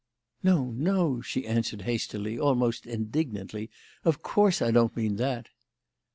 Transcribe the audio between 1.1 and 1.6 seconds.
she